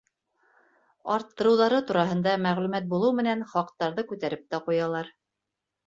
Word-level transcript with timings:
Арттырыуҙары 1.15 1.83
тураһында 1.93 2.35
мәғлүмәт 2.47 2.91
булыу 2.95 3.15
менән 3.21 3.47
хаҡтарҙы 3.55 4.11
күтәреп 4.15 4.53
тә 4.53 4.67
ҡуялар. 4.69 5.17